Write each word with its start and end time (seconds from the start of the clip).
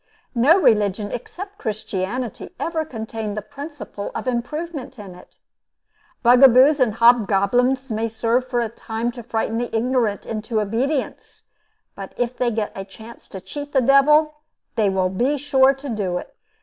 No 0.33 0.59
religion 0.59 1.11
except 1.11 1.59
Christianity 1.59 2.55
ever 2.59 2.83
contained 2.85 3.37
the 3.37 3.43
principle 3.43 4.09
of 4.15 4.25
improvement 4.25 4.97
in 4.97 5.13
it. 5.13 5.35
Bugaboos 6.23 6.79
and 6.79 6.95
hob 6.95 7.27
goblins 7.27 7.91
may 7.91 8.09
serve 8.09 8.47
for 8.47 8.61
a 8.61 8.67
time 8.69 9.11
to 9.11 9.21
frighten 9.21 9.59
the 9.59 9.69
ignorant 9.77 10.25
into 10.25 10.59
obedience; 10.59 11.43
but 11.93 12.13
if 12.17 12.35
they 12.35 12.49
get 12.49 12.71
a 12.75 12.83
chance 12.83 13.27
to 13.27 13.39
cheat 13.39 13.73
the 13.73 13.79
devil, 13.81 14.39
they 14.75 14.89
will 14.89 15.09
be 15.09 15.37
sure 15.37 15.71
to 15.75 15.87
do 15.89 16.17
it. 16.17 16.35